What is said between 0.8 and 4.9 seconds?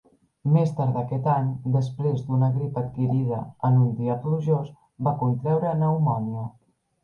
d'aquest any, després d'una grip adquirida en un dia plujós,